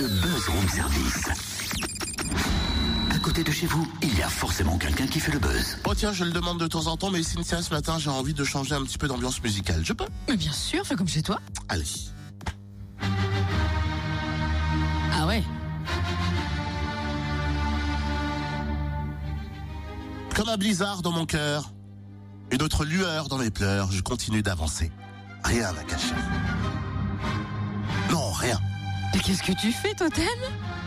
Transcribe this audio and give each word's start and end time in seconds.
le 0.00 0.08
buzz 0.08 0.48
room 0.48 0.68
service. 0.68 1.28
À 3.10 3.18
côté 3.18 3.44
de 3.44 3.50
chez 3.50 3.66
vous, 3.66 3.86
il 4.02 4.16
y 4.16 4.22
a 4.22 4.28
forcément 4.28 4.78
quelqu'un 4.78 5.06
qui 5.06 5.20
fait 5.20 5.32
le 5.32 5.38
buzz. 5.38 5.76
Oh 5.84 5.94
tiens, 5.94 6.12
je 6.12 6.24
le 6.24 6.30
demande 6.30 6.58
de 6.58 6.66
temps 6.66 6.86
en 6.86 6.96
temps, 6.96 7.10
mais 7.10 7.22
Cynthia, 7.22 7.60
ce 7.60 7.70
matin, 7.70 7.98
j'ai 7.98 8.08
envie 8.08 8.32
de 8.32 8.42
changer 8.42 8.74
un 8.74 8.82
petit 8.82 8.96
peu 8.96 9.08
d'ambiance 9.08 9.42
musicale. 9.42 9.82
Je 9.84 9.92
peux 9.92 10.06
Mais 10.28 10.36
bien 10.36 10.52
sûr, 10.52 10.86
fais 10.86 10.94
comme 10.94 11.08
chez 11.08 11.22
toi. 11.22 11.38
Allez. 11.68 11.84
Ah 15.12 15.26
ouais 15.26 15.42
Comme 20.34 20.48
un 20.48 20.56
blizzard 20.56 21.02
dans 21.02 21.12
mon 21.12 21.26
cœur, 21.26 21.74
une 22.50 22.62
autre 22.62 22.86
lueur 22.86 23.28
dans 23.28 23.36
mes 23.36 23.50
pleurs, 23.50 23.92
je 23.92 24.00
continue 24.00 24.40
d'avancer. 24.40 24.90
Rien 25.44 25.68
à 25.68 25.84
cacher. 25.84 26.14
Mais 29.12 29.20
qu'est-ce 29.20 29.42
que 29.42 29.52
tu 29.52 29.72
fais, 29.72 29.94
Totem 29.94 30.24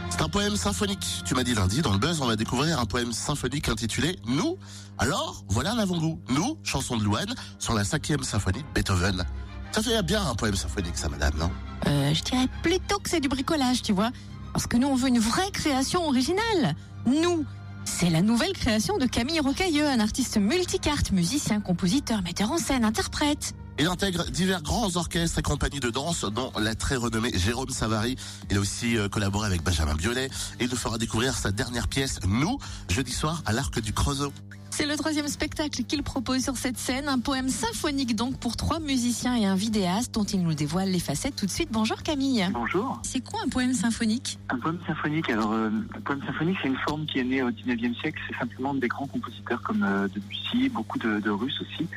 C'est 0.09 0.21
un 0.21 0.29
poème 0.29 0.55
symphonique. 0.55 1.05
Tu 1.25 1.35
m'as 1.35 1.43
dit 1.43 1.53
lundi, 1.53 1.81
dans 1.81 1.91
le 1.91 1.97
buzz, 1.99 2.21
on 2.21 2.25
va 2.27 2.35
découvrir 2.35 2.79
un 2.79 2.85
poème 2.85 3.11
symphonique 3.11 3.67
intitulé 3.69 4.17
Nous. 4.25 4.57
Alors, 4.97 5.43
voilà 5.49 5.73
un 5.73 5.79
avant-goût. 5.79 6.19
Nous, 6.29 6.57
chanson 6.63 6.97
de 6.97 7.03
Louane, 7.03 7.33
sur 7.59 7.73
la 7.73 7.83
cinquième 7.83 8.23
symphonie 8.23 8.59
de 8.61 8.67
Beethoven. 8.73 9.25
Ça 9.71 9.81
fait 9.81 10.01
bien 10.03 10.25
un 10.25 10.35
poème 10.35 10.55
symphonique, 10.55 10.97
ça, 10.97 11.09
madame, 11.09 11.33
non? 11.37 11.51
Euh, 11.87 12.13
Je 12.13 12.23
dirais 12.23 12.47
plutôt 12.61 12.99
que 12.99 13.09
c'est 13.09 13.19
du 13.19 13.27
bricolage, 13.27 13.81
tu 13.81 13.91
vois. 13.91 14.11
Parce 14.53 14.67
que 14.67 14.77
nous, 14.77 14.87
on 14.87 14.95
veut 14.95 15.09
une 15.09 15.19
vraie 15.19 15.49
création 15.51 16.07
originale. 16.07 16.75
Nous, 17.07 17.43
c'est 17.83 18.09
la 18.09 18.21
nouvelle 18.21 18.53
création 18.53 18.97
de 18.97 19.05
Camille 19.07 19.39
Rocailleux, 19.39 19.87
un 19.87 19.99
artiste 19.99 20.37
multicarte, 20.37 21.11
musicien, 21.11 21.59
compositeur, 21.59 22.21
metteur 22.21 22.51
en 22.51 22.57
scène, 22.57 22.85
interprète. 22.85 23.55
Il 23.79 23.87
intègre 23.87 24.25
divers 24.25 24.61
grands 24.61 24.95
orchestres 24.97 25.39
et 25.39 25.41
compagnies 25.41 25.79
de 25.79 25.89
danse, 25.89 26.25
dont 26.25 26.51
la 26.59 26.75
très 26.75 26.95
renommée 26.95 27.31
Jérôme 27.33 27.69
Savary. 27.69 28.15
Il 28.51 28.57
a 28.57 28.59
aussi 28.59 28.97
euh, 28.97 29.09
collaboré 29.09 29.47
avec 29.47 29.63
Benjamin 29.63 29.95
Biolay 29.95 30.25
et 30.59 30.65
il 30.65 30.69
nous 30.69 30.75
fera 30.75 30.99
découvrir 30.99 31.33
sa 31.33 31.51
dernière 31.51 31.87
pièce, 31.87 32.19
Nous, 32.27 32.59
jeudi 32.89 33.11
soir 33.11 33.41
à 33.47 33.51
l'Arc 33.51 33.79
du 33.81 33.91
Creusot. 33.91 34.31
C'est 34.75 34.87
le 34.87 34.95
troisième 34.95 35.27
spectacle 35.27 35.83
qu'il 35.83 36.01
propose 36.01 36.43
sur 36.43 36.57
cette 36.57 36.79
scène, 36.79 37.07
un 37.07 37.19
poème 37.19 37.47
symphonique 37.47 38.15
donc 38.15 38.39
pour 38.39 38.57
trois 38.57 38.79
musiciens 38.79 39.35
et 39.35 39.45
un 39.45 39.53
vidéaste 39.53 40.15
dont 40.15 40.23
il 40.23 40.41
nous 40.41 40.55
dévoile 40.55 40.89
les 40.89 40.99
facettes 40.99 41.35
tout 41.35 41.45
de 41.45 41.51
suite. 41.51 41.69
Bonjour 41.71 42.01
Camille. 42.01 42.49
Bonjour. 42.51 42.99
C'est 43.03 43.23
quoi 43.23 43.41
un 43.45 43.49
poème 43.49 43.75
symphonique? 43.75 44.39
Un 44.49 44.57
poème 44.57 44.79
symphonique, 44.87 45.29
alors 45.29 45.51
euh, 45.51 45.69
un 45.95 46.01
poème 46.01 46.23
symphonique 46.25 46.57
c'est 46.63 46.69
une 46.69 46.77
forme 46.87 47.05
qui 47.05 47.19
est 47.19 47.23
née 47.23 47.43
au 47.43 47.51
19e 47.51 47.95
siècle, 48.01 48.19
c'est 48.27 48.35
simplement 48.39 48.73
des 48.73 48.87
grands 48.87 49.05
compositeurs 49.05 49.61
comme 49.61 49.83
euh, 49.83 50.07
Debussy, 50.07 50.69
beaucoup 50.69 50.97
de, 50.97 51.19
de, 51.19 51.29
Russes 51.29 51.61
aussi, 51.61 51.87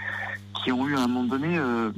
qui 0.66 0.72
ont 0.72 0.88
eu 0.88 0.96
à 0.96 1.02
un 1.02 1.06
moment 1.06 1.22
donné 1.22 1.56
euh, 1.56 1.92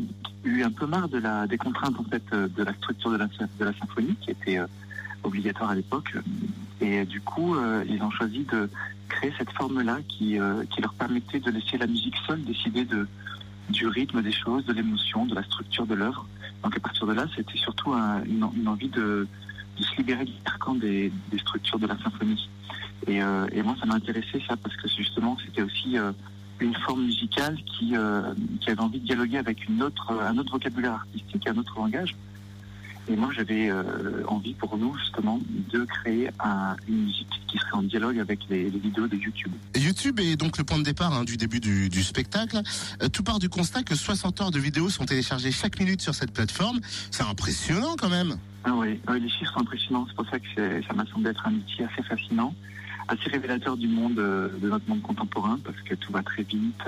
eu 0.44 0.62
un 0.62 0.70
peu 0.70 0.84
marre 0.84 1.08
de 1.08 1.16
la, 1.16 1.46
des 1.46 1.56
contraintes 1.56 1.98
en 1.98 2.04
fait 2.04 2.22
euh, 2.34 2.48
de 2.48 2.62
la 2.62 2.74
structure 2.74 3.10
de 3.10 3.16
la, 3.16 3.26
de 3.26 3.64
la 3.64 3.72
symphonie 3.72 4.14
qui 4.20 4.30
était 4.30 4.58
euh, 4.58 4.66
obligatoire 5.22 5.70
à 5.70 5.74
l'époque. 5.74 6.12
Et 6.82 7.06
du 7.06 7.22
coup, 7.22 7.56
ils 7.88 8.00
ont 8.02 8.10
choisi 8.10 8.44
de 8.52 8.70
créer 9.08 9.32
cette 9.36 9.50
forme-là 9.50 9.98
qui, 10.06 10.38
qui 10.70 10.80
leur 10.80 10.94
permettait 10.94 11.40
de 11.40 11.50
laisser 11.50 11.76
la 11.76 11.88
musique 11.88 12.14
seule 12.24 12.40
décider 12.44 12.84
de, 12.84 13.08
du 13.70 13.88
rythme 13.88 14.22
des 14.22 14.30
choses, 14.30 14.64
de 14.64 14.72
l'émotion, 14.72 15.26
de 15.26 15.34
la 15.34 15.42
structure 15.42 15.86
de 15.86 15.96
l'œuvre. 15.96 16.28
Donc 16.62 16.76
à 16.76 16.80
partir 16.80 17.08
de 17.08 17.14
là, 17.14 17.26
c'était 17.34 17.58
surtout 17.58 17.94
un, 17.94 18.22
une, 18.24 18.68
envie 18.68 18.90
de, 18.90 19.26
de, 19.76 19.82
se 19.82 19.96
libérer 19.96 20.24
du 20.24 20.34
carcan 20.44 20.76
des, 20.76 21.10
des, 21.32 21.38
structures 21.38 21.80
de 21.80 21.88
la 21.88 21.98
symphonie. 21.98 22.48
Et, 23.08 23.16
et 23.16 23.62
moi, 23.64 23.74
ça 23.80 23.86
m'a 23.86 23.94
intéressé 23.94 24.40
ça 24.46 24.56
parce 24.56 24.76
que 24.76 24.86
justement, 24.88 25.36
c'était 25.44 25.62
aussi 25.62 25.96
une 26.60 26.74
forme 26.74 27.04
musicale 27.04 27.56
qui, 27.64 27.96
euh, 27.96 28.34
qui 28.60 28.70
avait 28.70 28.80
envie 28.80 29.00
de 29.00 29.06
dialoguer 29.06 29.38
avec 29.38 29.68
une 29.68 29.82
autre, 29.82 30.12
un 30.12 30.36
autre 30.38 30.52
vocabulaire 30.52 30.92
artistique, 30.92 31.46
un 31.46 31.56
autre 31.56 31.74
langage. 31.76 32.16
Et 33.10 33.16
moi, 33.16 33.30
j'avais 33.34 33.70
euh, 33.70 34.22
envie 34.26 34.52
pour 34.52 34.76
nous, 34.76 34.96
justement, 34.98 35.40
de 35.72 35.84
créer 35.84 36.28
un, 36.40 36.76
une 36.88 37.04
musique 37.04 37.28
qui 37.46 37.56
serait 37.56 37.72
en 37.72 37.82
dialogue 37.82 38.18
avec 38.18 38.40
les, 38.50 38.68
les, 38.68 38.78
vidéos 38.78 39.08
de 39.08 39.16
YouTube. 39.16 39.52
YouTube 39.74 40.20
est 40.20 40.36
donc 40.36 40.58
le 40.58 40.64
point 40.64 40.78
de 40.78 40.82
départ 40.82 41.14
hein, 41.14 41.24
du 41.24 41.38
début 41.38 41.60
du, 41.60 41.88
du 41.88 42.02
spectacle. 42.02 42.60
Euh, 43.02 43.08
tout 43.08 43.22
part 43.22 43.38
du 43.38 43.48
constat 43.48 43.82
que 43.82 43.94
60 43.94 44.40
heures 44.42 44.50
de 44.50 44.58
vidéos 44.58 44.90
sont 44.90 45.06
téléchargées 45.06 45.52
chaque 45.52 45.80
minute 45.80 46.02
sur 46.02 46.14
cette 46.14 46.32
plateforme. 46.32 46.80
C'est 47.10 47.22
impressionnant 47.22 47.96
quand 47.98 48.10
même. 48.10 48.36
Ah 48.64 48.72
oui, 48.74 49.00
oui, 49.08 49.20
les 49.20 49.28
chiffres 49.30 49.54
sont 49.54 49.60
impressionnants. 49.60 50.04
C'est 50.08 50.16
pour 50.16 50.28
ça 50.28 50.38
que 50.38 50.82
ça 50.86 50.92
m'a 50.92 51.06
semblé 51.06 51.30
être 51.30 51.46
un 51.46 51.54
outil 51.54 51.82
assez 51.84 52.02
fascinant, 52.02 52.54
assez 53.08 53.30
révélateur 53.30 53.76
du 53.76 53.88
monde, 53.88 54.18
euh, 54.18 54.48
de 54.60 54.68
notre 54.68 54.88
monde 54.88 55.02
contemporain, 55.02 55.58
parce 55.64 55.80
que 55.80 55.94
tout 55.94 56.12
va 56.12 56.22
très 56.22 56.42
vite. 56.42 56.82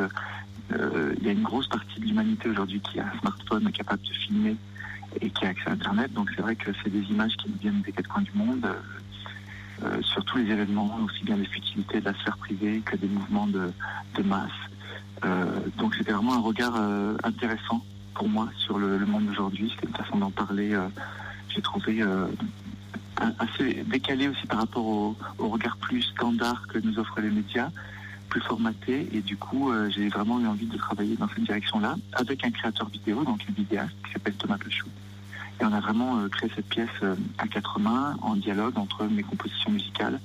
Euh, 0.72 1.14
il 1.18 1.26
y 1.26 1.28
a 1.28 1.32
une 1.32 1.42
grosse 1.42 1.66
partie 1.66 1.98
de 1.98 2.06
l'humanité 2.06 2.48
aujourd'hui 2.48 2.80
qui 2.80 3.00
a 3.00 3.06
un 3.06 3.18
smartphone 3.20 3.72
capable 3.72 4.02
de 4.02 4.12
filmer 4.12 4.56
et 5.20 5.30
qui 5.30 5.44
a 5.46 5.48
accès 5.48 5.68
à 5.68 5.72
Internet. 5.72 6.12
Donc 6.12 6.30
c'est 6.36 6.42
vrai 6.42 6.54
que 6.54 6.70
c'est 6.82 6.90
des 6.90 7.02
images 7.10 7.36
qui 7.38 7.50
nous 7.50 7.56
viennent 7.58 7.80
des 7.80 7.92
quatre 7.92 8.08
coins 8.08 8.22
du 8.22 8.32
monde, 8.34 8.68
euh, 9.82 10.02
sur 10.02 10.22
tous 10.24 10.36
les 10.36 10.50
événements, 10.50 10.98
aussi 11.04 11.24
bien 11.24 11.36
des 11.36 11.46
futilités 11.46 12.00
de 12.00 12.04
la 12.04 12.14
sphère 12.14 12.36
privée 12.36 12.82
que 12.84 12.96
des 12.96 13.08
mouvements 13.08 13.46
de, 13.46 13.72
masse. 14.22 14.50
Donc 15.78 15.94
c'était 15.94 16.12
vraiment 16.12 16.34
un 16.34 16.40
regard 16.40 16.74
intéressant 17.24 17.82
pour 18.14 18.28
moi 18.28 18.50
sur 18.58 18.78
le, 18.78 18.98
monde 19.06 19.24
d'aujourd'hui. 19.24 19.72
C'était 19.74 19.86
une 19.86 19.96
façon 19.96 20.18
d'en 20.18 20.30
parler, 20.30 20.78
j'ai 21.48 21.62
trouvé 21.62 22.04
assez 23.38 23.84
décalé 23.84 24.28
aussi 24.28 24.46
par 24.46 24.58
rapport 24.58 24.86
au, 24.86 25.16
regard 25.38 25.76
plus 25.76 26.02
standard 26.02 26.66
que 26.68 26.78
nous 26.78 26.98
offrent 26.98 27.20
les 27.20 27.30
médias 27.30 27.70
plus 28.28 28.40
formaté 28.40 29.08
et 29.12 29.20
du 29.20 29.36
coup 29.36 29.70
euh, 29.70 29.90
j'ai 29.90 30.08
vraiment 30.08 30.38
eu 30.38 30.46
envie 30.46 30.66
de 30.66 30.76
travailler 30.76 31.16
dans 31.16 31.28
cette 31.28 31.42
direction-là 31.42 31.96
avec 32.12 32.44
un 32.44 32.50
créateur 32.50 32.88
vidéo, 32.88 33.24
donc 33.24 33.40
un 33.48 33.52
vidéaste 33.52 33.94
qui 34.06 34.12
s'appelle 34.12 34.34
Thomas 34.34 34.56
Pechou. 34.56 34.86
Et 35.60 35.64
on 35.64 35.72
a 35.72 35.80
vraiment 35.80 36.18
euh, 36.18 36.28
créé 36.28 36.50
cette 36.54 36.68
pièce 36.68 36.88
euh, 37.02 37.16
à 37.38 37.48
quatre 37.48 37.80
mains 37.80 38.16
en 38.22 38.36
dialogue 38.36 38.78
entre 38.78 39.04
mes 39.06 39.24
compositions 39.24 39.72
musicales 39.72 40.20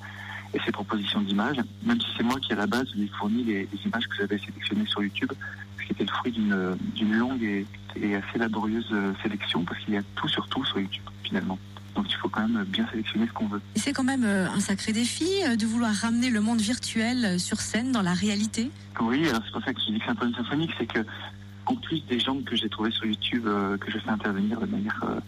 et 0.54 0.60
ses 0.64 0.70
propositions 0.70 1.20
d'images, 1.20 1.60
même 1.84 2.00
si 2.00 2.06
c'est 2.16 2.22
moi 2.22 2.36
qui 2.40 2.52
à 2.52 2.56
la 2.56 2.68
base 2.68 2.86
lui 2.94 3.04
ai 3.04 3.08
fourni 3.08 3.42
les, 3.42 3.68
images 3.84 4.06
que 4.06 4.16
j'avais 4.16 4.38
sélectionnées 4.38 4.86
sur 4.86 5.02
YouTube, 5.02 5.32
ce 5.78 5.84
qui 5.84 5.92
était 5.92 6.04
le 6.04 6.12
fruit 6.12 6.32
d'une 6.32 7.12
longue 7.12 7.42
et, 7.42 7.66
assez 8.14 8.38
laborieuse 8.38 8.94
sélection 9.22 9.64
parce 9.64 9.80
qu'il 9.80 9.94
y 9.94 9.96
a 9.96 10.02
tout 10.14 10.28
sur 10.28 10.46
tout 10.48 10.64
sur 10.66 10.78
YouTube 10.78 11.02
finalement. 11.24 11.58
Donc 11.96 12.06
il 12.10 12.16
faut 12.16 12.28
quand 12.28 12.46
même 12.46 12.64
bien 12.64 12.86
sélectionner 12.90 13.26
ce 13.26 13.32
qu'on 13.32 13.48
veut. 13.48 13.60
C'est 13.74 13.92
quand 13.92 14.04
même 14.04 14.24
un 14.24 14.60
sacré 14.60 14.92
défi 14.92 15.24
de 15.58 15.66
vouloir 15.66 15.92
ramener 15.92 16.30
le 16.30 16.40
monde 16.40 16.60
virtuel 16.60 17.40
sur 17.40 17.60
scène 17.60 17.90
dans 17.90 18.02
la 18.02 18.12
réalité. 18.12 18.70
Oui, 19.00 19.28
alors 19.28 19.42
c'est 19.44 19.52
pour 19.52 19.64
ça 19.64 19.72
que 19.74 19.80
je 19.80 19.92
dis 19.92 19.98
que 19.98 20.04
c'est 20.04 20.10
un 20.10 20.14
poème 20.14 20.34
symphonique, 20.34 20.70
c'est 20.78 20.86
que 20.86 21.00
en 21.66 21.74
plus 21.74 22.04
des 22.06 22.20
gens 22.20 22.40
que 22.40 22.56
j'ai 22.56 22.68
trouvés 22.68 22.90
sur 22.90 23.06
YouTube, 23.06 23.44
euh, 23.46 23.76
que 23.76 23.90
je 23.90 23.98
fais 23.98 24.10
intervenir 24.10 24.60
de 24.60 24.66
manière 24.66 25.04
euh, 25.08 25.18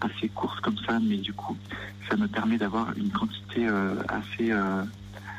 assez 0.00 0.28
courte 0.28 0.60
comme 0.60 0.76
ça, 0.86 0.98
mais 1.00 1.16
du 1.16 1.32
coup 1.32 1.56
ça 2.08 2.16
me 2.16 2.28
permet 2.28 2.58
d'avoir 2.58 2.96
une 2.96 3.10
quantité 3.10 3.66
euh, 3.66 3.94
assez 4.08 4.52